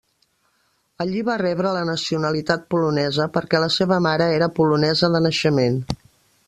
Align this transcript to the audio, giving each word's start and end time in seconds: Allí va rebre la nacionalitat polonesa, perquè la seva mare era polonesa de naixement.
Allí 1.03 1.19
va 1.27 1.35
rebre 1.41 1.73
la 1.75 1.83
nacionalitat 1.89 2.65
polonesa, 2.75 3.29
perquè 3.37 3.63
la 3.65 3.69
seva 3.77 4.01
mare 4.09 4.33
era 4.39 4.53
polonesa 4.61 5.13
de 5.17 5.25
naixement. 5.29 5.81